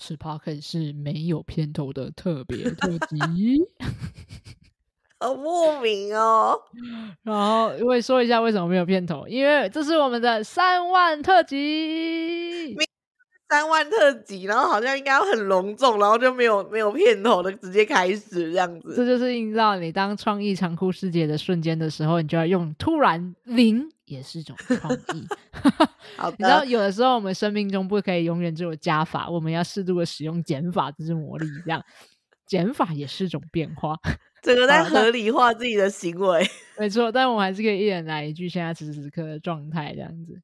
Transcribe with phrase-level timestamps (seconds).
[0.00, 3.18] 此 podcast 是没有片头的特别特辑，
[5.18, 6.58] 好莫名哦。
[7.22, 12.74] 然后我会说一下为什么没有片头，因为这是我们的三万特辑，
[13.48, 18.94] 三万特辑，然后好像应该要很隆重，然后就没有没有片头的直接开始这样子。
[18.96, 23.88] 这就是映照你当创意长裤师姐的瞬间的时候，你就要用突然零。
[24.10, 25.26] 也是一种创意。
[26.16, 31.46] 好的你知道，有的时候我们生命中不可以永远只有加法，我们要适度的使用减法，这是魔力。
[31.64, 31.82] 这样
[32.46, 33.96] 减法也是一种变化，
[34.42, 36.44] 整个在合理化自己的行为。
[36.76, 40.40] 没错，但我们还是可以一人来一句，现在此时此刻的状态这样子。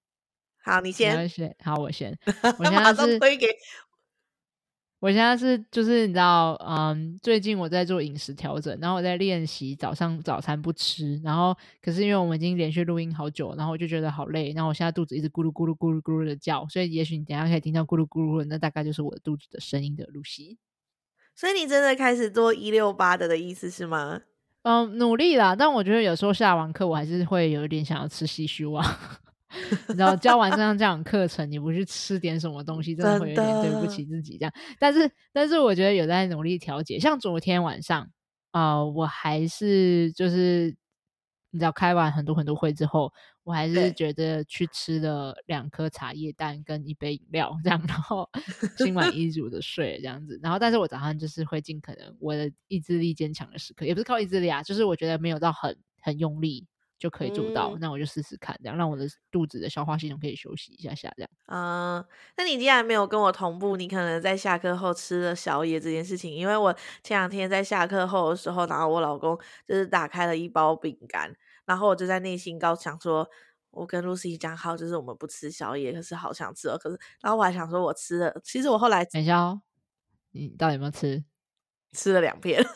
[0.62, 2.16] 好，你先，你先，好，我先。
[2.58, 3.46] 我现在是推给。
[5.06, 20.58] 我现在是就是你知道，嗯，最近我在做饮食调整，然后我在练习早上早餐不吃，然后可是因为我们已经连续录音好久，然后我就觉得好累，然后我现在肚子一直咕噜咕噜咕噜咕噜的叫，所以也许你等一下可以听到咕噜咕噜，那大概就是我的肚子的声音的露西。
[21.36, 24.22] 所以你真的开始做一六八的的意思是吗？
[24.62, 29.20] 嗯，努力啦，但我觉得有时候下完课我还是会有一点想要吃西施啊。
[29.88, 34.36] 你知道教完这样这样课程，你不去吃点什么东西，真的会有点对不起自己。
[34.38, 36.98] 这样，但是但是我觉得有在努力调节。
[36.98, 38.08] 像昨天晚上，
[38.52, 40.76] 呃，我还是就是
[41.50, 43.12] 你知道开完很多很多会之后，
[43.44, 48.28] 我还是觉得去吃了两颗茶叶蛋跟一杯饮料，这样，然后
[48.78, 50.38] 心满意足的睡这样子。
[50.42, 56.66] 然后，但是我早上就是会尽可能我的意志力坚强的时刻，也不是靠意志力啊，就是我觉得没有到很很用力。
[56.98, 61.30] 就可以做到，嗯、那我就试试看，这样让我的肚子的消化系统可以休息一下下，这样。
[61.46, 62.04] 嗯，
[62.36, 71.34] 那你既然没有跟我同步，你可能在下课后吃了宵夜这件事情，因为我前两天在下课后的时候，然后我老公就是打开了一包饼干，
[71.66, 73.28] 然后我就在内心高想说，
[73.70, 79.60] 我跟 Lucy 讲好，就是我们不吃宵夜，可是好想吃哦，可是，然后我还想说我吃了，其实我后来等一下哦，
[80.32, 81.22] 你到底有没有吃？
[81.92, 82.62] 吃了两片。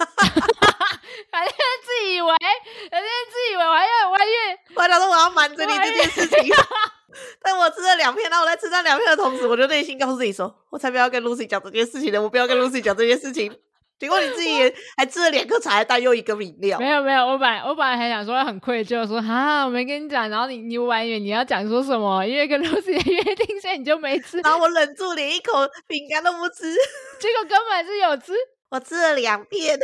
[1.30, 2.34] 反正自以为，
[2.90, 6.50] 反正自以为我还要怀孕，我还想说我要瞒着你这件事情。
[7.42, 13.52] 但我吃了两片，然后我在吃那两片的同时，我就内心告诉自己说：“我才不要跟 Lucy 讲这件事情呢，我不要跟 Lucy 讲这件事情。
[13.98, 16.78] ”结果你自己也还吃了两颗茶叶蛋又一个饮料。
[16.78, 22.24] 没有没有，我本来我本来还想说很愧疚，说哈我没跟你讲，然后你你还以为你要讲说什么？
[22.24, 24.38] 因为跟 Lucy 的约定，所以你就没吃。
[24.38, 25.52] 然后我忍住连一口
[25.86, 26.72] 饼干都不吃，
[27.18, 28.32] 结果根本是有吃，
[28.70, 29.78] 我吃了两片。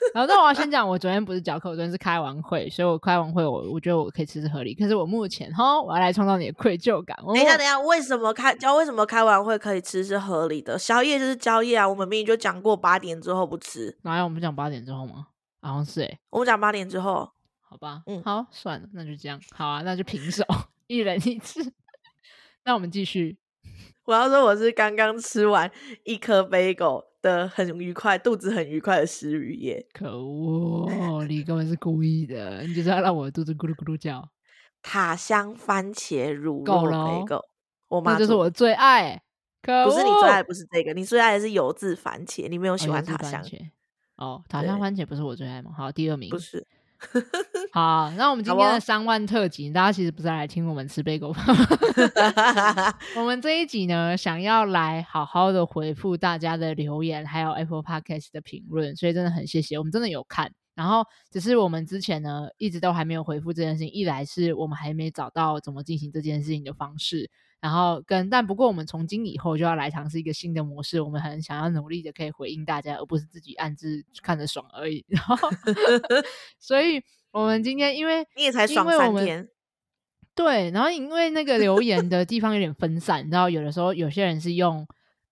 [0.14, 4.74] 然后，那我要先讲，我昨天不是教课，我昨天是开完会，所以我开完会，我我觉得我可以吃是合理。
[4.74, 7.16] 可是我目前哈，我要来创造你的愧疚感。
[7.26, 8.74] 等一下，等一下，为什么开教？
[8.76, 10.78] 为什么开完会可以吃是合理的？
[10.78, 13.96] 宵夜就是宵夜啊，我们明明就讲过八点之后不吃。
[14.02, 15.26] 哪有我们讲八点之后吗？
[15.60, 17.30] 好像是诶、欸，我们讲八点之后，
[17.60, 20.42] 好吧，嗯，好，算了，那就这样，好啊，那就平手，
[20.86, 21.60] 一人一次。
[22.64, 23.36] 那我们继续。
[24.06, 25.70] 我要说，我是刚刚吃完
[26.04, 29.86] 一颗 bagel 的很愉快，肚子很愉快的食欲耶！
[29.92, 34.28] 可恶，你根本是故意的，你就是要让我的肚子咕噜咕噜叫。
[34.82, 37.42] 塔香番茄乳酪 bagel，
[37.88, 39.22] 我妈这就是我最爱。
[39.62, 43.44] 可不是你最爱，不是这个，你最爱的是油渍番茄，你没有喜欢塔香。
[44.16, 45.70] 哦，塔香番茄不是我最爱吗？
[45.76, 46.66] 好，第二名不是。
[47.72, 51.34] 好，那我们今天的三万特辑，大家其实不是来听我们吃贝果。
[53.16, 60.52] 我们这一集呢，想要来好好的回复大家的留言，还有 Apple Podcast 的评论，所以真的很谢谢，我们真的有看。
[60.74, 67.30] 然后只是我们之前呢，一直都还没有回复这件事情，一来是我们还没找到怎么进行这件事情的方式。
[67.60, 71.00] 然后跟但不过，我们从今以后就要来尝试一个新的模式。
[71.00, 75.04] 我们很想要努力的可以回应大家，而不是自己暗自看着爽而已。
[75.08, 75.36] 然后，
[76.58, 79.48] 所以我们今天因为你也才爽三天，
[80.34, 80.70] 对。
[80.70, 84.86] 然后因为那个留言的地方有点分散，然后有的时候有些人是用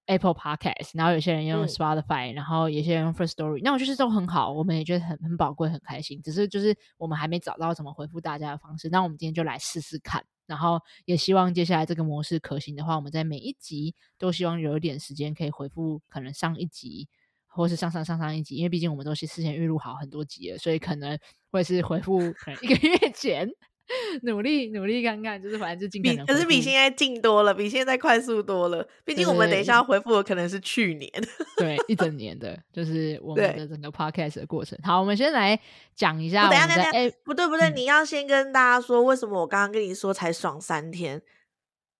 [0.05, 6.21] Apple Podcast，然后有些人用 Spotify，、嗯、然后有些人用 First Story，那我就是都很好，我们也觉得很很宝贵、很开心。
[6.22, 10.22] 只是就是我们还没找到怎么回复大家的方式，那我们今天就来试试看。
[10.49, 17.06] 然后也希望接下来这个模式可行的话，我们在每一集都希望有一点时间可以回复，可能上一集
[17.47, 21.19] 或是上上上上一集，因为毕竟我们都是事先预录好很多集了，所以可能
[21.50, 23.49] 会是回复可能一个月前。
[24.23, 26.26] 努力努力看看，就是反正就尽可能。
[26.26, 28.87] 可是比现在近多了，比现在快速多了。
[29.05, 31.11] 毕竟我们等一下要回复的可能是去年，
[31.56, 34.79] 对，一整年的，就是我们的整个 podcast 的过程。
[34.82, 35.58] 好，我们先来
[35.94, 36.49] 讲一下。
[36.49, 41.23] 等下等下，哎，不对不对，嗯、你要先跟大家说为什么我刚刚跟你说才爽三天，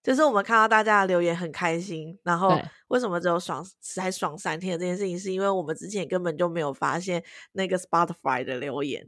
[0.03, 2.59] 就是我们看到大家的留言很开心，然后
[2.89, 9.07] 为什么只有爽才爽三天的这件事情，是因为我们之前根本就没有发现那个 Spotify 的留言。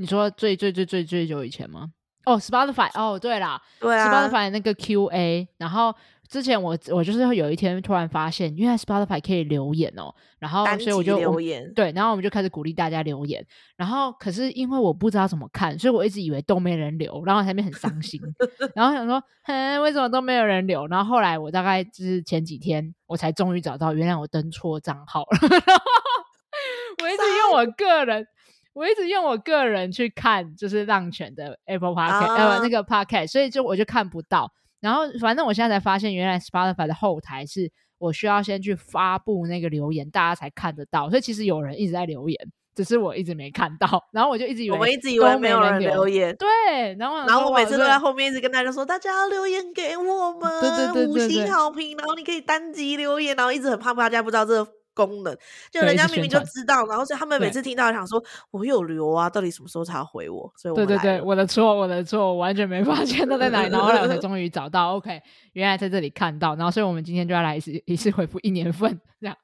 [0.00, 1.90] 你说最最最最最久以前吗？
[2.24, 5.94] 哦，Spotify，哦，对啦，对啊，Spotify 那个 QA，然后
[6.26, 13.44] 之前我我就是有一天突然发现，原来 Spotify 可以留言哦，然后所以我就留言对，然后我们就开始鼓励大家留言，
[13.76, 18.18] 然后可是因为我不知道怎么看，所以我一直以为都没人留，然后在那边很伤心，
[18.74, 20.86] 然后想说，哼，为什么都没有人留？
[20.86, 25.38] 然后后来我大概就是前几天我才终于找到，原来我登错账号了，
[27.02, 28.26] 我一直用我个人。
[28.72, 34.50] 我一直用我个人去看，就是浪犬的 Apple Podcast、uh, 呃那个 Podcast，所以就我就看不到。
[34.80, 41.10] 然后反正我现在才发现，原来 Spotify 的后台是我需要先去发布那个留言，大家才看得到。
[41.10, 42.38] 所以其实有人一直在留言，
[42.74, 44.08] 只是我一直没看到。
[44.12, 46.34] 然后我就一直以为，我们一直以为没有人留言。
[46.36, 54.79] 对，然后然后我每次都在后面一直跟大家说，大家要留言给我们，对对对对对，五星好评，然后你可以单击留言，然后一直很怕大家不知道这个。
[54.94, 55.36] 功能
[55.70, 60.52] 就人家明明就知道，然后所以他们每次听到想说我有留啊，到底什么时候才回我？
[60.56, 64.96] 所以我对对对，我的错，我的错，我完全没 发现他在哪里，然后后来我才 终于找到。
[64.96, 65.22] OK，
[65.52, 69.36] 原来在这里看到，然后所以我们今天就要来一次一次回复一年份这样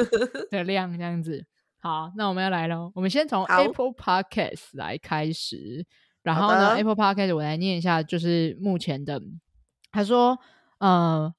[0.50, 1.44] 的量这样子。
[1.80, 5.84] 好，那我们要来喽，我们先从 Apple Podcast 来开始，
[6.22, 9.20] 然后呢，Apple Podcast 我来念一下，就是目前的，
[9.90, 10.38] 他说，
[10.78, 11.34] 呃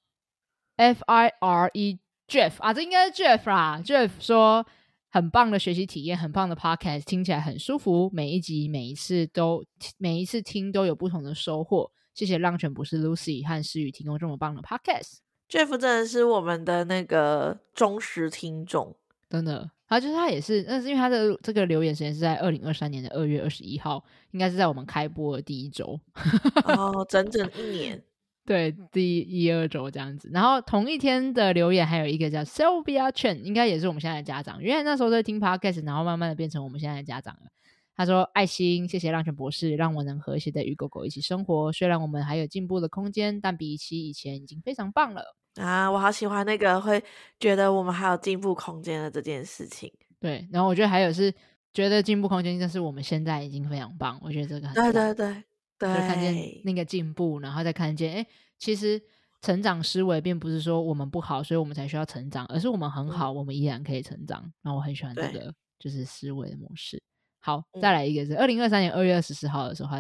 [0.76, 2.03] ，F I R E。
[2.34, 3.80] Jeff 啊，这应该是 Jeff 啦。
[3.86, 4.66] Jeff 说
[5.12, 8.10] 很棒的学习体验，很棒的 Podcast，听起来很舒服。
[8.12, 9.64] 每一集、每一次都
[10.00, 11.92] 每一次听都有不同的收获。
[12.16, 15.18] 谢谢浪犬博士 Lucy 和诗雨提供这么棒的 Podcast。
[15.48, 18.96] Jeff 真的是我们的那个忠实听众，
[19.30, 19.70] 真的。
[19.88, 26.00] 他就是他也是，那是因为他的这个留言时间是在二零二三年的二月二十一号，应该是在我们开播的第一周。
[26.66, 28.04] 哦，整整一年。
[28.46, 34.62] 对，第一二周这样子，然后同一天的留言还有一个叫 Sylvia Chen，应该也是我们现在的家长。
[34.62, 37.50] 因为那时候在听 Podcast，然后慢慢的变成我们现在的家长了。
[37.96, 41.72] 他说：“爱心，谢谢浪犬博士，让我能和谐的与狗狗一起生活。
[41.72, 47.02] 虽然我们还有进步的空间，但比起以前已经非常棒了。”啊，我好喜欢那个会
[47.40, 49.94] 觉得我们还有进步空间的这件事情。
[50.20, 51.32] 对，然后我觉得还有是
[51.72, 54.20] 觉得进步空间，但是我们现在已经非常棒。
[54.24, 55.44] 我觉得这个很对对
[55.84, 55.94] 对。
[55.94, 58.28] 就看见那个进步，然后再看见，哎，
[58.58, 59.02] 其实
[59.42, 64.52] 成长思维并不是说我们不好，所以我们才需要成长，而是我们很好，嗯、我们依然可以成长。
[64.62, 67.02] 那我很喜欢这个，就是思维的模式。
[67.40, 69.98] 好，再来一个是二零二三年二月二十四号的时候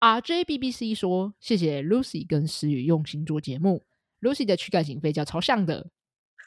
[0.00, 3.82] ，RJBBC 说谢谢 Lucy 跟思雨用心做节目
[4.20, 5.88] ，Lucy 的躯干型飞叫超像的。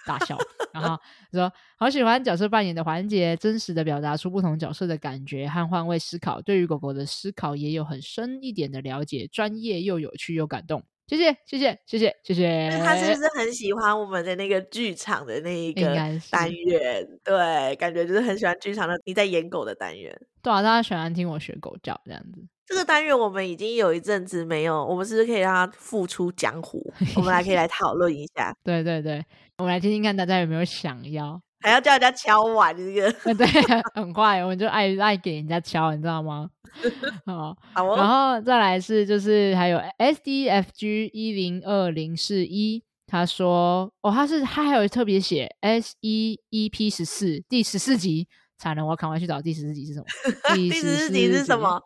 [0.07, 0.38] 大笑，
[0.74, 0.98] 然后
[1.31, 10.83] 说好喜欢角色扮演的环节，真实的表达出不同角色的感觉和换位思考，对于狗狗的思考也有很深一点的了解，专业又有趣又感动。
[11.07, 12.69] 谢谢，谢谢，谢谢，谢谢。
[12.83, 15.81] 他是不是很喜欢我们的那个剧场的那一个
[16.30, 17.07] 单元？
[17.24, 20.13] 对，感觉就是很喜欢剧场的你在演狗的单元。
[20.42, 22.45] 对啊，大家喜欢听我学狗叫这样子。
[22.68, 26.94] 这个单元我们已经有一阵子没有，我们是不是可以让它复出江湖？
[27.16, 28.54] 我们来可以来讨论一下。
[28.62, 29.24] 对对对，
[29.58, 33.34] 我们来听听看大家有没有想要，还要叫人家敲碗这个？
[33.36, 33.48] 对，
[33.96, 36.50] 很快，我们就爱爱给人家敲，你知道吗？
[37.25, 37.96] 好，好哦。
[37.96, 48.28] 然后再来是就是还有 S D F G 一零二零四一，他说哦，他是他还有特别写 S E E P 十四第十四集。
[48.57, 50.06] 才能我要赶快去找第十四集是什么？
[50.56, 51.81] 第十四集是什么？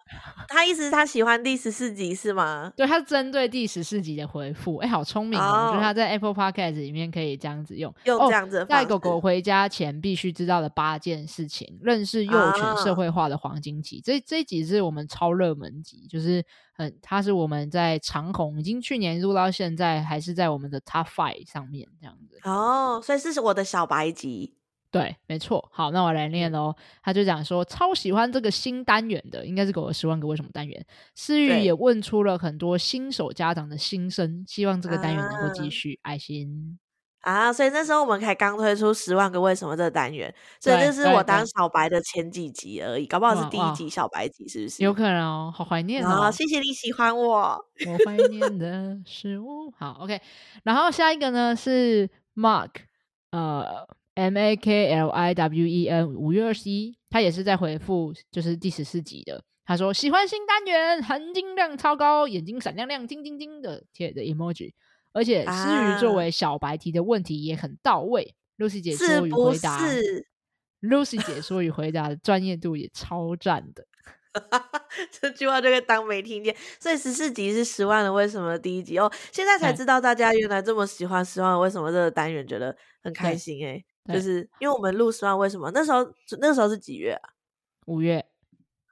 [0.47, 2.71] 他意思是他喜欢第十四集是吗？
[2.75, 4.77] 对，他是针对第十四集的回复。
[4.77, 5.67] 哎，好聪明哦！
[5.67, 14.01] 我觉得他在 Apple Podcast 里面可以这样子用，用这样子带狗狗回家前必须知道的八件事情，认识幼犬社会化的黄金期。
[14.03, 22.39] 这这一集是我们超热门集，就是很，它是我们在长虹已经去年录到现在，还是在我们的 Top Five 上面这样子。
[22.43, 24.55] 哦，所以是我的小白集。
[24.91, 25.65] 对，没错。
[25.71, 26.75] 好，那我来念喽。
[27.01, 30.85] 他就讲说，超喜欢这个新单元的，应该是狗狗十万个为什么单元。
[31.15, 35.97] 思雨也问出了很多新手家长的心声，希望这个单元能够继续。
[36.01, 36.77] 爱心
[37.21, 44.83] 啊，所以那时候我们才刚推出十万个为什么这个单元，所以这是我当小白的前几集而已，搞不好是第一集小白集，是不是？
[44.83, 46.09] 有可能哦，好怀念哦。
[46.09, 49.71] 好，谢谢你喜欢我，我怀念的是我。
[49.77, 50.19] 好，OK。
[50.63, 52.71] 然后下一个呢是 Mark，
[53.31, 53.87] 呃。
[54.21, 59.43] M A K L I W E N 五月二十一，他也是在回复，就是第十四集的。
[59.65, 64.73] 他说喜欢新单元，含金量超高，眼睛闪亮亮，晶晶晶的贴的 emoji，
[65.11, 68.35] 而且思雨作为小白提的问题也很到位。
[68.57, 70.27] 啊、Lucy 解说与回答是是
[70.81, 73.87] ，Lucy 解说与回答的专业度也超赞的。
[75.19, 76.55] 这句话就可以当没听见。
[76.79, 83.85] 所以十四集是十万的为什么第一集哦，现在才知道大家原来这么喜欢十万为什么这个单元，觉得很开心诶、欸。
[84.07, 86.03] 就是因为我们录十万为什么那时候
[86.39, 87.29] 那个时候是几月啊？
[87.85, 88.25] 五月，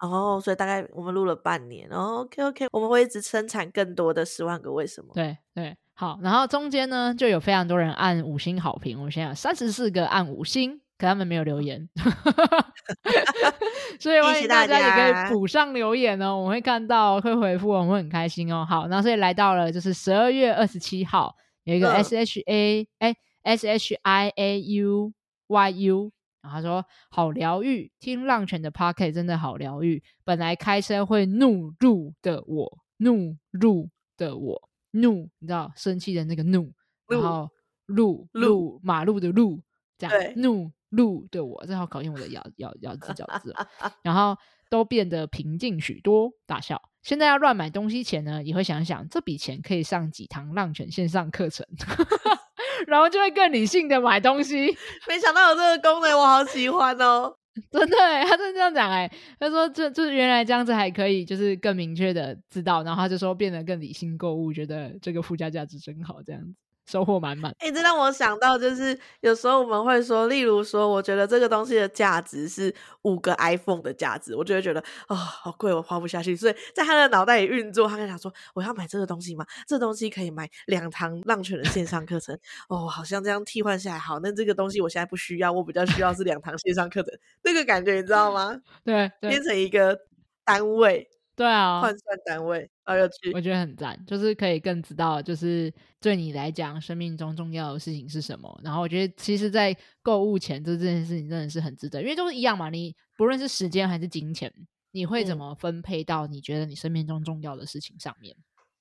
[0.01, 5.11] 然，oh, 所以大概我们录了半年，然后 OK OK，我们会一直生产更多的十万个为什么。
[5.13, 11.87] 对对，好，然后中间呢就有非常多人按五星好评，我们现在有三十四个按五星，可他们没有留言，
[13.99, 18.65] 所以 欢迎大家也可以补上留言哦，我们会看到会回复，我们会很开心哦。
[18.67, 25.13] 好，然后所以来到了就是十二月二十七号，有一个 S H A 哎 S H I A U
[25.47, 26.11] Y U。
[26.41, 30.01] 然后他说：“好疗愈，听浪犬的 Pocket 真的好疗愈。
[30.23, 36.71] 本来开车会怒路的我，怒路的我，怒，你知道生气的那个怒，
[37.09, 37.49] 然后
[37.87, 39.61] 路路马路的路，
[39.97, 43.53] 这样怒路的我，这好考验我的咬咬咬字咬字。
[44.01, 44.37] 然后
[44.69, 46.81] 都变得平静许多，大笑。
[47.03, 51.67] 现在要乱买东西前呢，也会想想这笔钱可以上几堂浪犬线上课程。
[52.87, 54.67] ”然后就会更理性的买东西，
[55.07, 57.35] 没想到有这个功能，我好喜欢哦！
[57.71, 66.53] 真的，他真的这样讲哎，他说这就是原来这样子还可以，就是更明确的知道，然后他就说变得更理性购物，觉得这个附加价值真好，这样子。
[66.89, 67.51] 收获满满。
[67.59, 76.35] 哎、欸，这让我想到，就是有时候我们会说，例如说，我觉得这个东西的价值是五个 iPhone 的价值，我就会觉得啊、哦，好贵，我花不下去。
[76.35, 79.45] 所以在他的脑袋里运作，他就想说，我要买这个东西吗？
[79.67, 82.35] 这個、东西可以买两堂浪犬的线上课程
[82.69, 84.19] 哦，好像这样替换下来好。
[84.19, 88.59] 那这个东西我现在不需要，我比较需要是两堂线上课程，那个感觉你知道吗？
[88.83, 89.99] 对，对，变成一个
[90.43, 91.07] 单位。
[91.35, 98.59] 对啊，换算单位，好有趣，我觉得很赞，就是可以更知道，就是对你来讲，生命中重要的事情是什么。
[98.63, 102.71] 然后我觉得，其实，在购物前，这这件事情真的是很值得，因为都是一样嘛。
[102.71, 104.51] 你不论是时间还是金钱，
[104.89, 108.35] 你会怎么分配到你觉得你生命中重要的事情上面？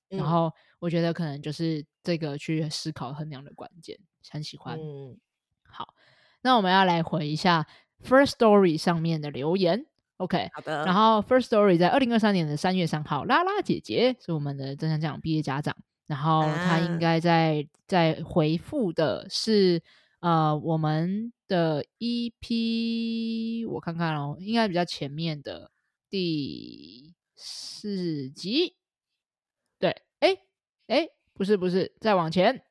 [0.09, 3.95] 嗯、然后我觉得可能就是这个去思考衡量的关键。
[4.31, 4.75] 很喜欢。
[4.79, 5.19] 嗯，
[5.67, 5.93] 好，
[6.41, 7.67] 那我们要来回一下
[8.03, 9.85] First Story 上面的留言。
[10.19, 10.83] OK，好的。
[10.85, 15.73] 然后，First Story 在二零二三年的三月三号，拉拉姐姐是我们的正向教养毕业家长，
[16.07, 19.81] 然后她应该在在回复的是
[20.19, 25.71] 呃我们的 EP，我看看哦，应该比较前面的
[26.09, 28.75] 第四集。
[29.79, 30.35] 对，哎
[30.87, 32.61] 哎，不是不是，再往前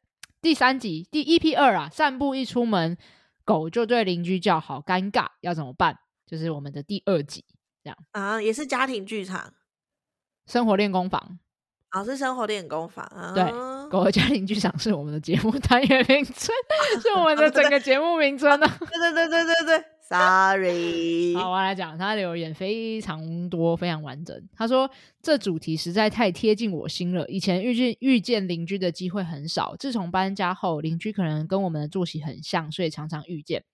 [0.43, 2.99] 第三集第 EP 二啊，散步一出门，
[3.47, 5.99] 狗就对邻居叫，好尴尬，要怎么办？
[6.28, 7.42] 就是我们的第二集，
[7.82, 9.54] 这样啊，也是家庭剧场，
[10.47, 11.38] 生活练功房，
[11.88, 13.44] 啊、哦，是生活练功房，啊、对，
[13.88, 16.54] 狗和家庭剧场是我们的节目 单元名称，
[17.02, 18.78] 是我们的整个节目名称呢、啊。
[18.78, 24.49] 对对对对对对，Sorry，好，我来讲，他留言非常多，非常完整。
[24.54, 24.90] 他说
[25.23, 33.64] 这主题实在太贴近我心了，以前遇见遇见邻居的机会很少，自从搬家后，邻居可能跟我们的作息很像，所以常常遇见。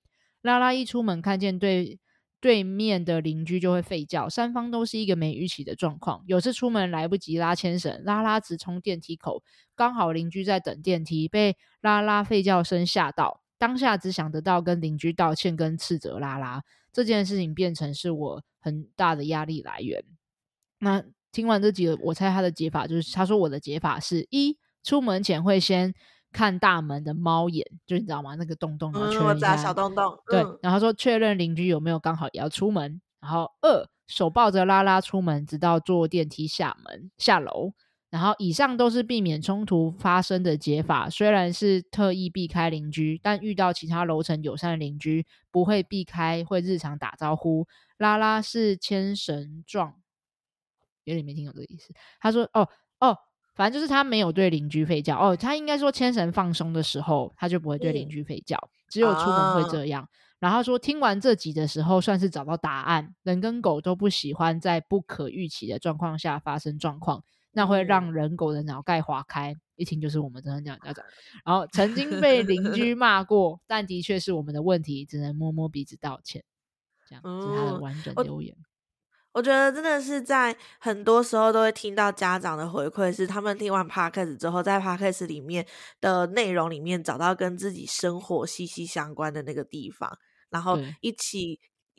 [0.42, 1.99] 拉拉一出门看见对。
[2.44, 6.22] 对面的邻居就会吠叫，三方都是一个没预期的状况。
[6.26, 9.42] 有次出门来不及拉牵绳，拉拉直冲电梯口，
[9.74, 16.62] 刚好邻居在等电梯，被拉拉吠叫声吓到，当下只想得到跟邻居道歉跟斥责拉拉。
[16.92, 20.04] 这件事情变成是我很大的压力来源。
[20.80, 25.94] 那听完这几个，我猜他的解法就是，他说我的解法是一，出门前会先。
[26.34, 28.34] 看大门的猫眼，就你知道吗？
[28.34, 30.18] 那个洞洞，然后确认一下、嗯、小洞洞。
[30.26, 33.00] 对，嗯、然后说确认邻居有没有刚好也要出门。
[33.20, 37.72] 然后二手抱着拉拉出门，直到坐电梯下门下楼。
[38.10, 41.08] 然后以上都是避免冲突发生的解法。
[41.08, 47.66] 虽然是特意避开邻居，但遇到其他楼层友善的邻居，不会避开，会日常打招呼。
[47.96, 49.94] 拉拉是牵绳状，
[51.04, 51.94] 有点没听懂这个意思。
[52.20, 52.68] 他说：“哦哦。”
[53.54, 60.02] 反正就是他没有对邻居吠叫哦，他应该说牵绳放松的时候，他就不会对邻居吠叫，嗯、只有出门会这样。
[60.02, 60.08] 啊、
[60.40, 63.14] 然后说听完这集的时候，算是找到答案。
[63.23, 69.54] 人跟狗都不喜欢在不可预期的状况下发生状况，那会让人狗的脑盖划开。
[69.76, 70.94] 一听就是我们真的这样讲。
[71.44, 76.44] 然后曾经被邻居 骂过，但的确是我们的问题，只能摸摸鼻子道歉。
[77.08, 78.56] 这样、嗯、是他的完整留言。
[79.34, 85.66] 我觉得真的是在很多时候都会听到家长的回馈，是他们听完 Podcast 之后，在 Podcast 里面
[86.00, 90.16] 的内容里面找到跟自己生活息息相关的那个地方，
[90.50, 91.58] 然后一起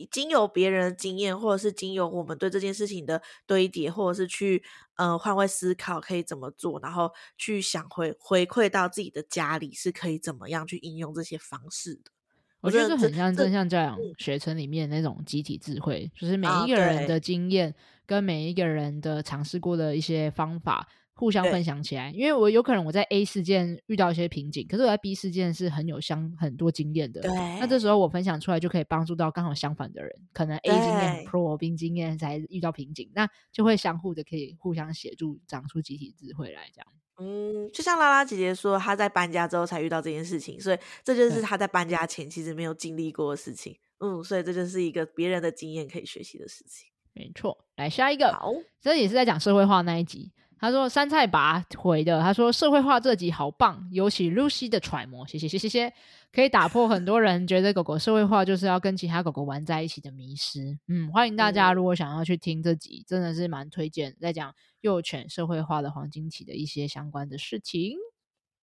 [0.09, 4.63] 经由别人的经验，或者是经由我们对这件事情的堆叠，或者是去
[4.95, 12.14] 呃换位思考可以怎么做，然后去想回回馈到自己的家里是可以怎么样去应用这些方式的。
[12.61, 17.73] 我觉得这很像正向教养学程里面那种集体智慧，就是每一个人的经验
[18.05, 22.09] 跟每一个人的尝试过的一些方法互相分享起来。
[22.09, 27.21] 因为我有可能我在 A 事件遇到一些瓶颈，可是我在 B 事件是很有相很多经验的。
[27.21, 36.87] 对，那这时候我分享出来就可以帮助到刚好相反的人，可能 A 经验很 Pro，B 经验才遇到瓶颈，那就会相互的可以互相协助，长出集体智慧来这样。
[37.19, 43.77] 嗯，就像拉拉姐姐说，她在搬家之后才遇到这件事情，所以这就是她在搬家前其实没有经历过的事情。
[43.99, 46.87] 嗯，所以这就是一个别人的经验可以学习的事情。
[47.13, 50.33] 没错，来下一个，好，这也是在讲社会化那一集。
[50.57, 55.93] 他说杉菜拔回的，他说社会化这集好棒，尤其 Lucy 的揣摩，谢谢谢谢谢，
[56.33, 60.77] 可以打破很多人觉得狗狗社会化就是要跟其他狗狗玩在一起的迷失。
[60.87, 64.53] 嗯，欢迎大家如果想要去听这集，真的是蛮推荐，在讲
[64.85, 67.97] 幼犬社会化的黄金期的一些相关的事情。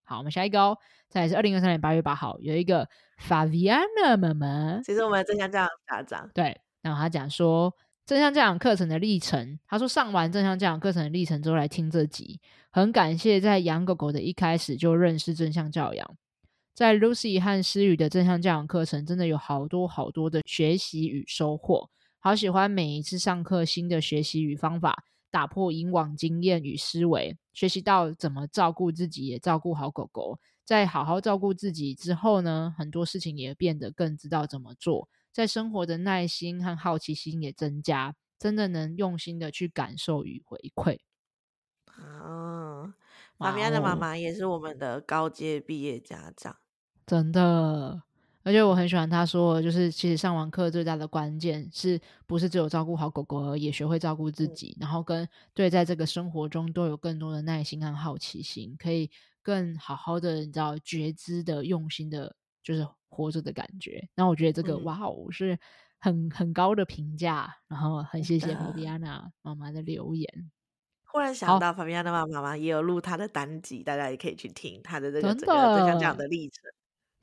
[0.04, 2.88] 好，我们下一个哦，再来是二零二三年八月八号，有一个
[3.20, 7.74] Faviana 妈妈，其实我们正向教养家长，对，然后他讲说。
[8.04, 12.40] 正向教养课程的历程，他说上完正向教养课程的历程之后来听这集，
[12.72, 16.16] 很感谢在养狗狗的一开始就认识正向教养，
[16.74, 21.88] 在 Lucy 和思雨的正向教养课程真的有好多好多的学习与收获，
[22.18, 35.08] 好喜欢每一次上课新的学习与方法，打破以往经验与思维，学习到怎么照顾自己也照顾好狗狗，在好好照顾自己之后呢，很多事情也变得更知道怎么做。
[35.32, 40.98] 在生活的耐心和好奇心也增加，真的能用心的去感受与回馈。
[41.86, 42.94] 啊，
[43.38, 46.58] 马米亚的妈妈也是我们的高阶毕业家长，
[47.06, 48.02] 真的。
[48.42, 59.10] 而且我很喜欢他说，就是其实上完课最大的关键是不是只有照顾好狗狗而已，也学会照顾自己，嗯、然后跟对在这个生活中都有更多的耐心和好奇心，可以
[59.42, 62.86] 更好好的你知道觉知的用心的，就是。
[63.14, 65.58] 活着的感觉，那我觉得这个、嗯、哇哦是
[66.00, 70.50] 很很高的评价，然后很谢谢法比安娜妈妈的留言。
[71.04, 76.62] 忽然想到法比安娜妈妈也有录她的单集，大家也可以去听她的这个这个正向这样的历程。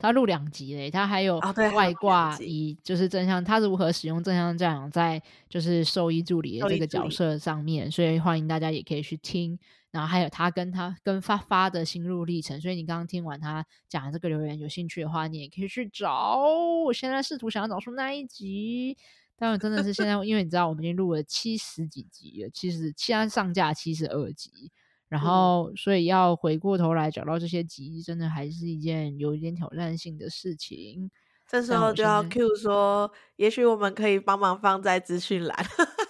[0.00, 1.38] 他录两集嘞，他还有
[1.76, 9.58] 外挂以就是正向他如何使用正向教养在就是兽医助理的这个角色上面，所以欢迎大家也可以去听。
[9.92, 16.38] 然后还有他跟他跟发发的心路历程，所以你刚刚听完他讲的这个留言，有兴趣的话，你也可以去找。
[16.86, 18.96] 我现在试图想要找出那一集，
[19.36, 24.70] 但我真的是现在，因为你知道我们已经录了七十几集了，七十现在上架七十二集，
[25.10, 31.10] 然后所以要回过头来找到这些集，真的还是一件有一点挑战性的事情。
[31.48, 35.66] 这时候就要 Q 说，也许我们可以帮忙放在资讯栏。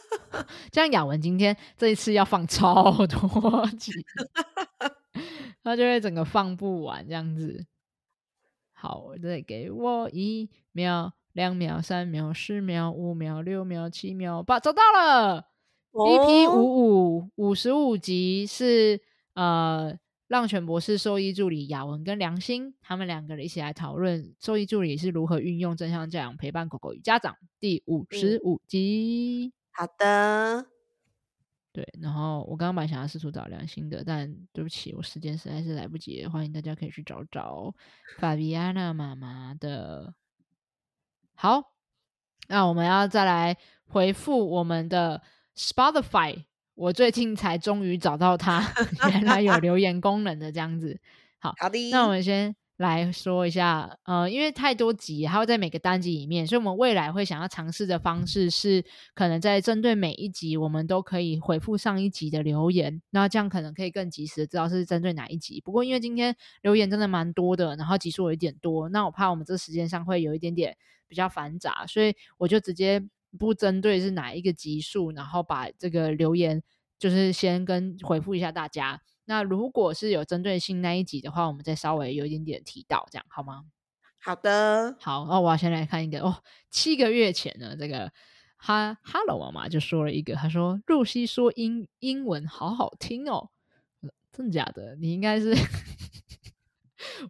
[0.71, 3.91] 这样雅文今天这一次要放超多集，
[5.65, 7.65] 他就会整个放不完这样子。
[8.73, 15.50] 好，再给我一秒、两秒、三秒、四秒、五秒、六秒、七秒、八，找到了。
[15.93, 19.01] 哦、EP 五五五十五集是
[19.35, 19.99] 呃，
[20.29, 27.37] 浪犬博士兽医助理雅文跟梁心他们两个人一起来讨论兽医助理是如何运用正向教养陪伴狗狗与家长。
[27.59, 29.53] 第五十五集。
[29.53, 30.67] 嗯好的，
[31.73, 36.27] 对，然后我刚刚本来想要试图找良心的，但对不起，我时间实在是来不及。
[36.27, 37.73] 欢迎大家可以去找找
[38.19, 40.13] 法比安娜妈妈的。
[41.35, 41.73] 好，
[42.49, 45.23] 那我们要再来回复我们的
[45.61, 46.45] Spotify，
[46.75, 48.67] 我最近才终于找到它，
[49.13, 50.99] 原来有留言功能的这样子。
[51.39, 52.57] 好，好的，那我们先。
[52.81, 58.83] 来说一下，呃，因为太多集，它会在每个单集里面，所以我们未来会想要尝试的方式是，
[59.15, 65.61] 可能在针对每一集，我们都可以回复上一集的留言，那这样可能可以更及时的知道是针对哪一集。
[65.63, 70.75] 不过因为今天留言真的蛮多的，然后集数有一点多，那我怕我们这时间上会有一点点
[71.07, 73.07] 比较繁杂，所以我就直接
[73.39, 76.63] 不针对是哪一个集数，然后把这个留言
[76.99, 79.01] 就是先跟回复一下大家。
[79.25, 83.65] 那如果是有针对性那一集的话，我们再稍微有一点点提到，这样好吗？
[84.19, 85.27] 好的，好。
[85.29, 88.13] 那我要先来看一个哦，七个月前呢，这个
[88.57, 93.51] 哈哈喽妈妈就说了一个，她说露西说英英文好好听哦，
[94.33, 94.97] 真的假的？
[94.97, 95.55] 你应该是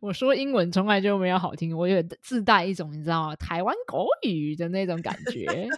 [0.01, 3.37] 我说英文从来就没有好听，我有自带一种你知道吗？
[3.37, 5.69] 台湾国语的那种感觉。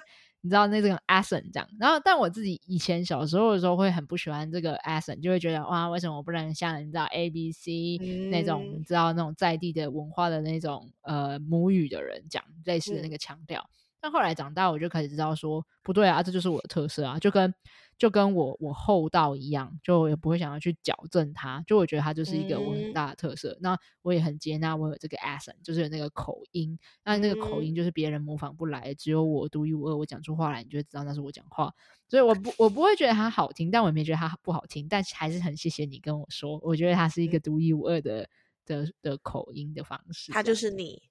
[0.45, 13.61] 你知道那种 accent 这样，然后但我自己以前小时候的时候会很不喜欢这个 accent，就会觉得哇，为什么我不能像你知道 A B C、嗯、那种你知道那种在地的文化的那种呃母语的人讲类似的那个腔调？
[13.61, 17.55] 嗯、但后来长大，我就开始知道说不对啊，这就是我的特色啊，就跟。
[18.03, 23.53] 就跟我我厚道一样，就也不会想要去矫正它，就我觉得它就是一个我很大的特色。
[23.53, 26.77] 嗯、那我也很接纳我有这个 accent，就是有那个口音。
[27.05, 29.97] 那那个口音就是别人模仿不来，只有我独一无二。
[29.97, 31.73] 我讲出话来，你就会知道那是我讲话。
[32.09, 34.89] 所以我不我不会觉得它好听，但我也没觉得它不好听。
[34.89, 38.29] 但还是很谢谢你跟我说，我觉得它是一个独一无二的
[38.67, 40.33] 的的口音的方式。
[40.33, 41.05] 它就是你，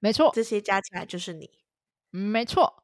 [0.00, 1.48] 没错，这些加起来就是你，
[2.10, 2.82] 没错。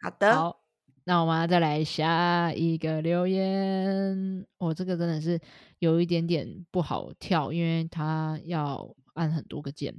[0.00, 0.32] 好的。
[0.32, 0.63] 好
[1.06, 4.46] 那我们再来下一个留言。
[4.56, 5.38] 我、哦、这个真的是
[5.78, 9.94] 有一点点不好跳，因为它要按很多个键。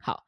[0.00, 0.24] 好，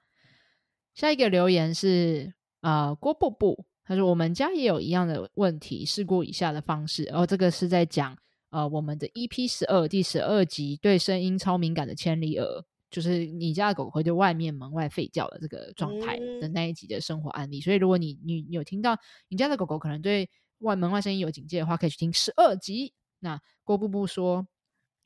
[0.95, 7.11] 下一个留言是啊、郭布布，他说我们家也有一样的问题，试过以下的方式。
[7.13, 8.17] 哦，这个是在讲
[8.51, 12.65] 呃我们的 EP 十二第十二集对声音超敏感的千里耳。
[12.97, 18.97] 就是你家的狗会对外面门外吠叫的这个状态的那一集的生活案例，嗯、所以如果你你，你有听到
[19.29, 20.31] 你家的狗狗可能对
[20.61, 22.95] 外门外声音有警戒的话，可以去听十二集。
[23.19, 24.49] 那郭布布说，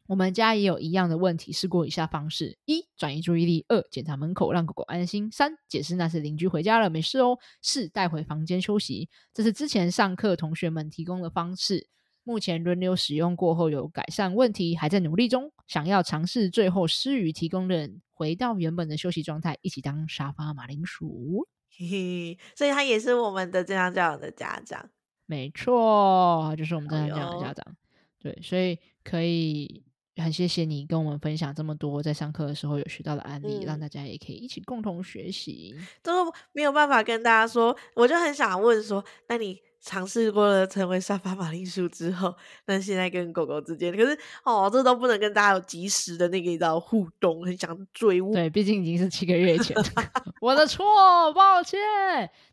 [0.07, 9.09] 我们家也有一样的问题，试过以下方式：一、转移注意力；二、检查门口让狗狗安心；三、解释那是邻居回家了，没事哦；四、带回房间休息。
[9.35, 11.89] 这是之前上课同学们提供的方式。
[12.23, 15.51] 目前轮流使用过后有改善问题，还在努力中。
[15.67, 21.47] 想要尝试最后施予提供的人回到原本的休息状态，一起当沙发马铃薯。
[21.71, 24.91] 嘿嘿，所以他也是我们的正向教养的家长。
[25.27, 27.77] 没错，就是我们正向教养的家长。
[28.21, 29.83] 对，所以可以
[30.17, 35.75] 很谢谢你跟我们分享这么多在上课的时候有学到的案例，嗯、让大家也可以一起共同学习。
[36.03, 39.59] 都没有办法跟大家说，我就很想问说，那你？
[39.81, 42.35] 尝试过了成为沙发马铃薯之后，
[42.67, 48.33] 那现在跟狗狗之间，可是哦，这都不能跟大家有及时的那个一道互动，很想追问。
[48.33, 49.77] 对，毕竟已经是七个月前，
[50.41, 50.85] 我的错，
[51.33, 51.79] 抱歉。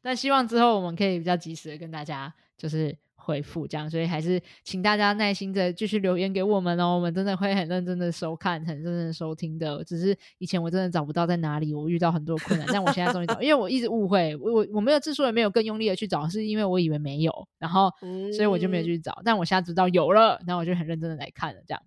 [0.02, 2.98] 但希望之后我们可以比较及时的跟大家就是。
[3.28, 9.84] 回复这样，所以还是请大家耐心的继续留言给我们哦，我们真的会很认真的收看，很认真的收听的。
[9.84, 17.92] 只是以前我真的找不到在哪里，我遇到很多困难，但我现在终于找， 因为我一直误会，我我没有之所以没有更用力的去找，是因为我以为没有，然后
[18.34, 21.84] 所以我就没有去找，但我现在知道有了，那我就很认真的来看了，这样。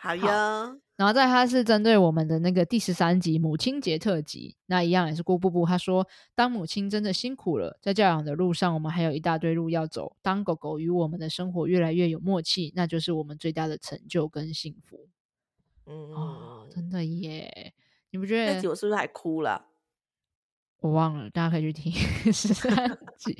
[0.00, 0.80] 好哟。
[0.96, 10.16] 然后在他是针对我们的那个第十三集母亲节特辑，那一样也是郭布布他说，当母亲真的辛苦了，在教养的路上，我们还有一大堆路要走。
[10.22, 15.08] 当狗狗与我们的生活越来越有默契，那就是我们最大的成就跟幸福。
[15.86, 17.74] 嗯，哦，真的耶，
[18.10, 18.54] 你不觉得？
[18.54, 19.66] 那集我是不是还哭了？
[20.80, 21.92] 我忘了，大家可以去听
[22.32, 23.36] 十三集。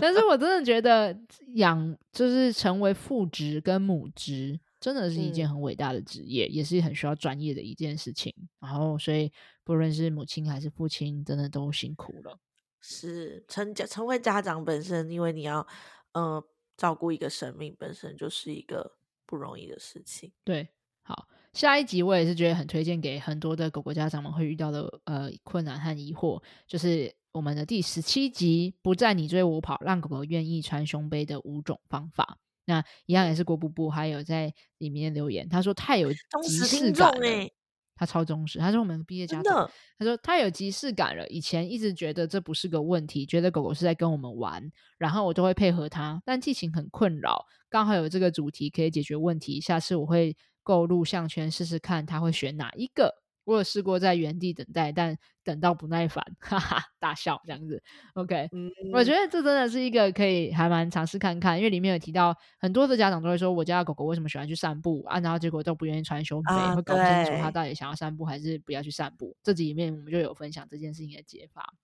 [0.00, 1.16] 但是我真的觉得
[1.54, 4.60] 养就是成为父职跟母职。
[4.80, 8.34] 真的是一件很伟大的职业，嗯、也是很需要专业的一件事情。
[8.58, 9.30] 然后，所以
[9.62, 12.38] 不论是母亲还是父亲，真的都辛苦了。
[12.80, 15.66] 是成家成为家长本身，因为你要
[16.12, 16.42] 呃
[16.78, 18.90] 照顾一个生命，本身就是一个
[19.26, 20.32] 不容易的事情。
[20.42, 20.66] 对，
[21.02, 32.38] 好，下一集我也是觉得很推荐给很多的狗狗家长们会遇到的呃困难和疑惑，就是我们的第十七集“不再你追我跑，让狗狗愿意穿胸背的五种方法”。
[32.70, 37.48] 那一样也是郭布布，还有在里面留言，他说太有 即视感了，
[37.96, 38.60] 他超忠实。
[38.60, 41.26] 他说我们毕业家长，他说太有即视感了。
[41.26, 44.62] 以前一直觉得这不是个问题，觉得狗狗是在跟我们玩，
[44.96, 47.44] 然后我都会配合他，但剧情很困扰。
[47.68, 53.19] 刚好有这个主题可以解决问题，下次我会购入项圈试试看，他会选哪一个。
[53.50, 57.82] 我有试过在原地等待，但等到不耐烦， 哈哈，大笑这样子。
[58.14, 65.18] OK，嗯，我觉得这真的是一个可以还蛮尝试看看，因为里面有提到很多的家长都会说，我家的狗狗为什么喜欢去散步啊？
[65.20, 69.36] 然后结果都不愿意穿胸背，啊、会搞不清楚它到底想要散步还是不要去散步。
[69.42, 71.74] 这集里面我们就有分享这件事情的解法。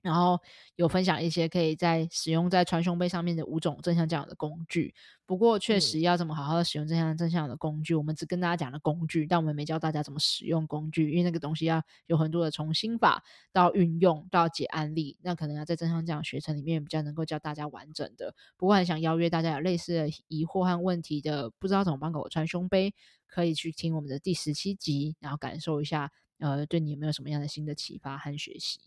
[0.00, 0.40] 然后
[0.76, 4.94] 有分享一些可以在使用在穿胸背上面的五种正向教养的工具。
[5.26, 18.34] 不过确实要怎么好好的使用正向正向的工具，嗯、我们只跟大家讲了工具，但我们没教大家怎么使用工具，因为那个东西要有很多的从心法到运用到解案例，那可能要在正向教养学程里面比较能够教大家完整的。
[18.56, 22.94] 不过很想邀约大家有类似的疑惑和问题的，不知道怎么帮狗狗穿胸背，
[23.26, 28.80] 可以去听我们的第十七集，然后感受一下，呃，对你有没有什么样的新的启发和学习。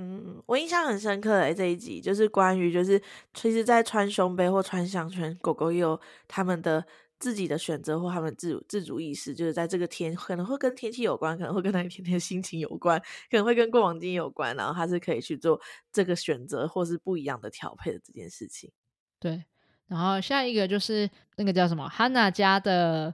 [0.00, 3.02] 嗯，我印象很深刻诶，这一集就是关于就是，
[3.34, 6.86] 其实，在穿胸背或穿项圈，狗狗也有他们的
[7.18, 12.96] 自己的选择或他们自主自主意识，就是在这个天可能会跟天气有关，可能会跟他一天天的心情有关，
[13.28, 15.60] 可能会跟过往经验有关，然后他是可以去做
[15.92, 18.70] 这个选择或是不一样的调配的这件事情。
[19.18, 19.46] 对，
[19.88, 23.12] 然后下一个就是那个叫什么 Hanna 家的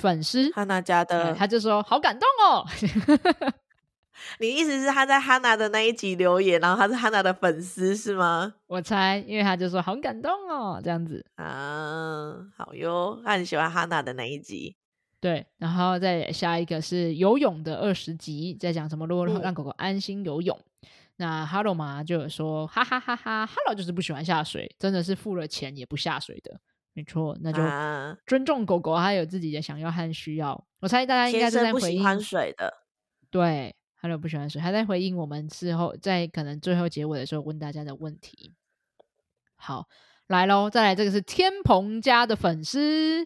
[0.00, 2.66] 粉丝，Hanna 家的，他就说好感动哦。
[4.38, 8.54] 你意思是他在哈娜的那一集留言，然后他是哈娜的粉丝是吗？
[8.66, 14.76] 我猜，因为他就说好感动哦，这样子啊，好哟，他很喜欢哈娜的那一集。
[15.20, 20.58] 对，然后再下一个是游泳的二十集，在讲什么如何让狗狗安心游泳。
[20.82, 26.60] 嗯、那哈喽嘛就有说，哈哈哈哈，哈喽就是不喜欢下水，真的是付了钱也不下水的，
[26.92, 27.62] 没错，那就
[28.26, 30.64] 尊重狗狗，它有自己的想要和需要。
[30.80, 32.74] 我猜大家应该是在回应水的，
[33.30, 33.74] 对。
[34.02, 38.52] 哈喽不喜欢水，还在回应我们之后，在可能最后结尾的时候问大家的问题。
[39.54, 39.86] 好，
[40.26, 43.24] 来喽，再来这个是天蓬家的粉丝。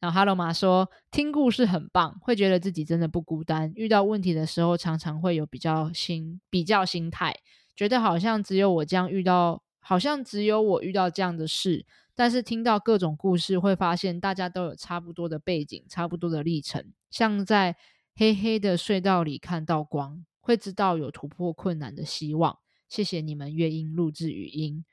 [0.00, 3.70] 然后哈喽妈说，听故事很棒，会觉得自己真的不孤单。
[3.74, 7.34] 遇到问题的时候，常常会有比较心比较心态，
[7.74, 11.84] 觉得好像只有我这样遇到，好像只有我遇到这样的事。
[12.14, 17.76] 但是听到各种故事，会发现大家都有差不多的背景，差不多的历程，像在
[18.16, 22.58] 黑黑的隧道里看到光，会知道有突破困难的希望。
[22.88, 24.84] 谢谢你们乐音录制语音，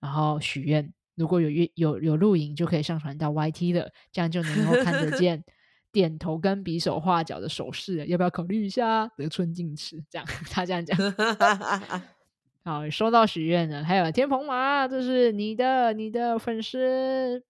[0.00, 0.92] 然后许愿。
[1.14, 5.44] 如果有有有有录影，就可以上传到 YT 了，这样就能够看得 见
[5.92, 9.06] 点头跟比手画脚的手势，要不要考虑一下？
[9.16, 10.98] 得寸进尺，这样他这样讲。
[12.64, 17.44] 好，收到许愿了，还有天蓬马，这是你的你的粉丝。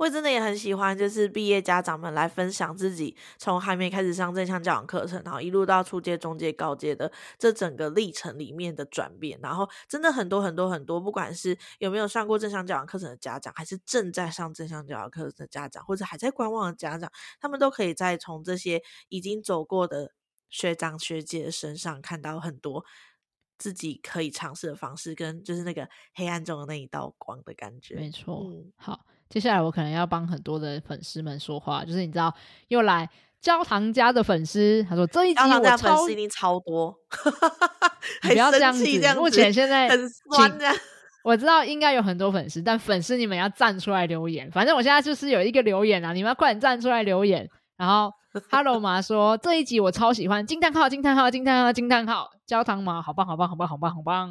[0.00, 9.38] 我真的也很喜欢，就是毕业家长们来分享自己从还没开始上正向教养课程，然后一路到初阶、中阶、高阶的这整个历程里面的转变。
[9.42, 20.14] 然后真的很多很多很多，不管是有没有上过正向教养课程的家长，还是正在上正向教养课程的家长，或者还在观望的家长，他们都可以再从这些已经走过的
[20.48, 22.86] 学长学姐身上看到很多
[23.58, 27.96] 自己可以尝试的方式，跟就是那个黑暗中的那一道光的感觉。
[27.96, 28.98] 没错，嗯，好。
[29.30, 32.34] 接下来我可能要帮很多的粉丝们说话，就是你知道
[32.66, 33.08] 又来
[33.40, 36.94] 焦糖家的粉丝，他说这一集我超粉丝一定超多，
[38.24, 38.84] 你不要这样子。
[38.84, 40.66] 这样子目前现在很酸的，
[41.22, 44.50] 我知道应该有很多粉丝，但粉丝你们要站出来留言。
[44.50, 47.48] 反正我现在就是有一个留言啊，你们要快点站出来留言。
[47.76, 48.12] 然后
[48.50, 54.30] 哈喽妈说这一集我超喜欢，惊叹号惊叹号惊叹号惊叹号，焦糖妈好棒好棒好棒好棒好棒，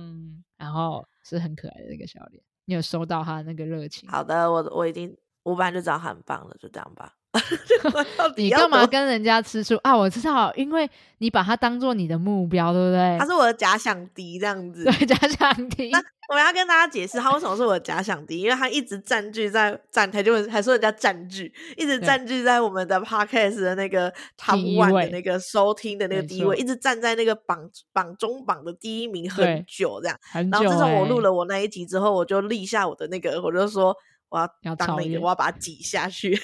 [0.57, 2.43] 然后是很可爱的那个笑脸。
[2.69, 4.07] 你有收到他的那个热情？
[4.07, 7.15] 好的，我我已经我本来就知道很棒了，就这样吧。
[8.35, 9.95] 你干嘛跟人家吃醋啊？
[9.95, 10.89] 我知道，因为
[11.19, 13.17] 你把他当做你的目标，对不对？
[13.19, 14.83] 他是我的假想敌，这样子。
[14.83, 15.91] 对， 假想敌。
[15.91, 16.01] 那
[16.33, 18.39] 我要跟大家解释，他为什么是我的假想敌？
[18.39, 30.17] 因为他一直占据在站台，就还说人家占据，一直占据在我们的 podcast 的那个 top one 的那个收听的那个第一位，一直站在那个榜榜中榜的第一名很久，这样。
[30.33, 33.95] 然后自从我录了我那一集之后，我就立下我的那个，我就说
[34.29, 36.39] 我要当那个，我要把它挤下去。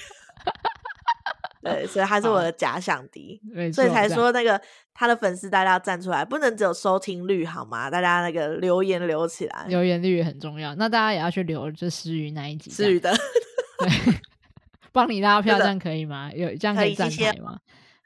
[1.62, 3.41] 对，所以他是我的假想敌，
[3.73, 4.60] 所以才说那个
[4.93, 7.89] 他的粉丝大家要站出来，不能只有收听率好吗？
[7.89, 10.75] 大家那个留言留起来，留言率很重要。
[10.75, 13.12] 那大家也要去留，就思雨那一集，思雨的，
[13.79, 13.89] 对，
[14.93, 16.31] 帮你拉票，这样可以吗？
[16.36, 17.58] 有这样可以站台吗？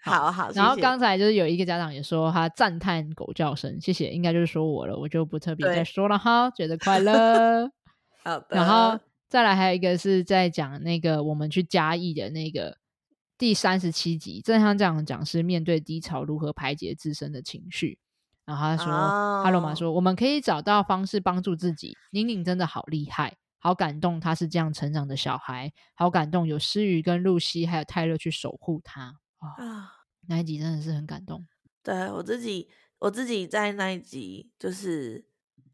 [0.01, 0.49] 好好。
[0.55, 7.69] 然后刚才就是有一个家长也说他赞叹狗叫声，谢谢，应该就是说我了，我就不特别再说了哈，觉得快乐。
[8.23, 8.45] 好的。
[8.51, 8.97] 然后
[9.29, 12.77] 再来还有一个是在讲那个我们去嘉义的那个。
[13.37, 17.97] 第三十七集，正向这样讲是面对低潮如何排解自身的情绪。
[18.43, 18.91] 然后他说
[19.41, 21.95] ：“哈罗马说，我们可以找到方式帮助自己。
[22.11, 26.45] 宁宁真的好厉害，好感动，他是这样成长的小孩，好感动。
[26.45, 29.87] 有诗雨跟露西还有泰勒去守护他啊、哦，
[30.27, 31.47] 那一集真的是很感动。
[31.81, 35.25] 对我自己，我自己在那一集，就是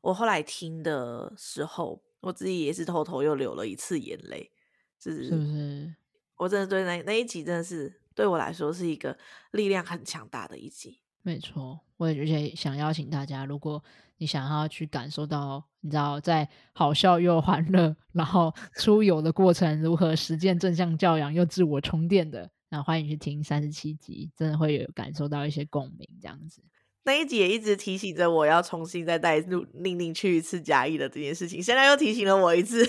[0.02, 4.52] 我后来听的时候，我自己也是偷偷又流了一次眼泪，
[5.00, 5.96] 是是不是？”
[6.38, 9.16] 我真的对那那一集真的是对我来说是一个
[9.52, 11.00] 力量很强大的一集。
[11.22, 13.82] 没错，我也而且想邀请大家，如果
[14.18, 26.08] 你想要去感受到，你知道在好笑又欢乐，然后出游的过程如何实践正向教养又自我充电的，那欢迎去听三十七集，真的会有感受到一些共鸣。
[26.22, 26.62] 这样子，
[27.06, 32.86] 那一集也一直提醒着我要重新再带宁宁去一次嘉义的这件事情，现在又提醒了我一次，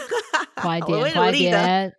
[0.57, 1.93] 快 点，快点。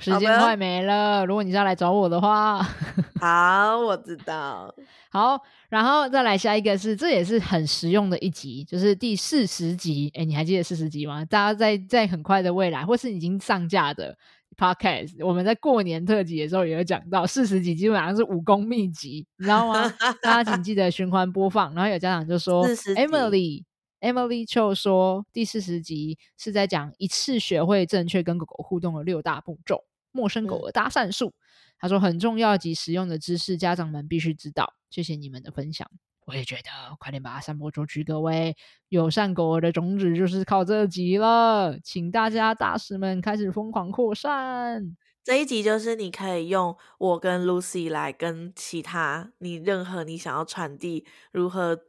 [0.00, 2.60] 时间快没了，如果你是要来找我的话，
[3.20, 4.74] 好，我知道。
[5.08, 10.10] 好，然后再来下一个是，这也是很实用的一集，就是第四十集。
[10.14, 11.24] 诶，你还记得四十集吗？
[11.24, 14.18] 大家在在很快的未来，或是已经上架的
[14.54, 19.88] podcast，我们在过年特辑的时候也有讲到，四十集基本上是武功秘籍，你知道吗？
[20.22, 21.74] 大家请记得循环播放。
[21.74, 23.64] 然后有家长就说，Emily。
[24.00, 31.32] Emily Cho 说，第四十集是在讲一次学会正确跟狗狗互动的六大步骤，陌生狗的搭讪术。
[31.78, 34.74] 他说很重要及实用的知识，家长们必须知道。
[34.90, 35.90] 谢谢你们的分享，
[36.24, 38.02] 我也觉得，快点把它散播出去。
[38.02, 38.56] 各位，
[38.88, 44.96] 友善狗儿的种子就是靠这集了，请大家大使们开始疯狂扩散。
[45.22, 51.80] 这一集就是你可以用我跟 Lucy 来跟其他你任何你想要传递如何。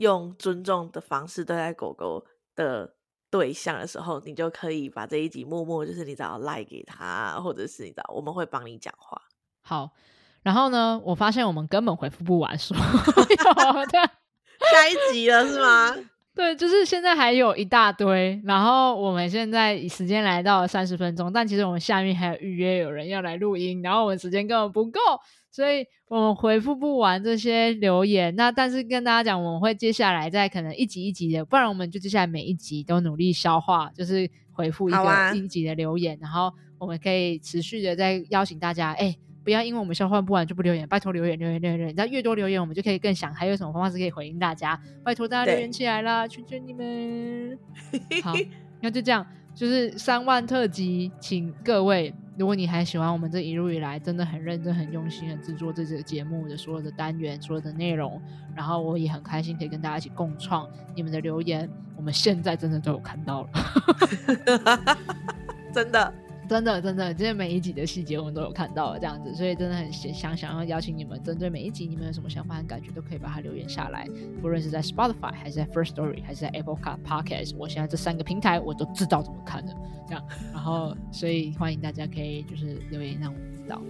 [0.00, 2.96] 用尊重的方式对待狗狗的
[3.28, 9.20] 对象的时候，你就可以把这一集默默就是你只要赖给他，或者是你知道我们会帮你讲话。
[9.60, 9.90] 好，
[10.42, 14.10] 然后呢，我发现我们根本回复不完说有的
[14.72, 15.94] 下一集了是吗？
[16.34, 24.98] 对，就是现在还有一大堆，然后我们现在时间来到了三十分钟，但其实我们下面还有预约有人要来录音，然后我们时间根本不够，
[25.50, 28.34] 所以我们回复不完这些留言。
[28.36, 39.14] 那但是跟大家讲，我们会接下来再可能一集一集的，不然我们就接下来每一集都努力消化，就是回复一个、啊、一集的留言，然后我们可以持续的再邀请大家，哎。
[39.50, 47.58] 不要因为我们消化不完就不留言，拜托留言留言留言留言，那越多留言我们就可以更想还有什么方式可以回应大家，拜托大家留言起来啦，求求你们。
[48.22, 48.32] 好，
[48.80, 58.22] 那就这样，就是三万特辑，请各位，如果你还喜欢我们这一路以来真的很认真、很用心的制作这个节目的所有的单元、所有的内容，
[58.54, 63.48] 然后我也很开心可以跟大家一起共创你们的留言，我们现在真的都有看到了，
[65.74, 66.14] 真的。
[66.50, 74.04] 真的，真的，今天每一集的细节我们都有看到了，这样子，所以真的很想想要邀请你们，针对每一集你们有什么想法和感觉，都可以把它留言下来，
[74.42, 79.72] 不论是在 Spotify 还是在 First Story 还是在 Apple Car Podcast，我现在这三个平台我都知道怎么看的，
[80.08, 83.80] 这样，然后所以欢迎大家可以就是留言让我知道，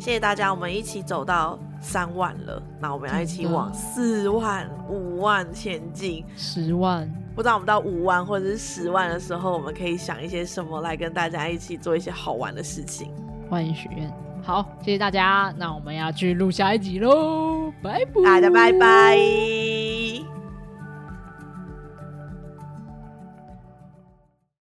[0.00, 7.08] 谢谢大家，我们一起走到三万了，那我们要一起往四万、五万前进，十万。
[7.34, 13.10] 不知道我们到五万或者是十万的时候，我们可以想一些什么来跟大家一起做一些好玩的事情。
[13.48, 19.91] 欢迎许愿，好，谢谢大家，那我们要去录下一集喽，拜拜，大家拜拜。